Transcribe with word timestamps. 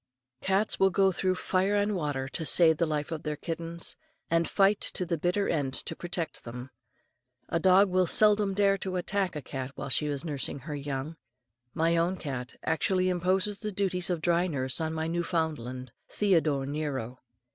Cats 0.41 0.79
will 0.79 0.89
go 0.89 1.11
through 1.11 1.35
fire 1.35 1.75
and 1.75 1.95
water 1.95 2.27
to 2.29 2.43
save 2.43 2.77
the 2.77 2.87
life 2.87 3.11
of 3.11 3.21
their 3.21 3.35
kittens, 3.35 3.95
and 4.31 4.49
fight 4.49 4.79
to 4.81 5.05
the 5.05 5.15
bitter 5.15 5.47
end 5.47 5.75
to 5.75 5.95
protect 5.95 6.43
them. 6.43 6.71
A 7.49 7.59
dog 7.59 7.87
will 7.91 8.07
seldom 8.07 8.55
dare 8.55 8.79
to 8.79 8.95
attack 8.95 9.35
a 9.35 9.43
cat 9.43 9.69
while 9.75 9.89
she 9.89 10.07
is 10.07 10.25
nursing 10.25 10.57
her 10.61 10.73
young. 10.75 11.17
My 11.75 11.97
own 11.97 12.17
cat 12.17 12.55
actually 12.63 13.09
imposes 13.09 13.59
the 13.59 13.71
duties 13.71 14.09
of 14.09 14.21
dry 14.23 14.47
nurse 14.47 14.81
on 14.81 14.91
my 14.91 15.05
Newfoundland, 15.05 15.91
"Theodore 16.09 16.65
Nero." 16.65 17.19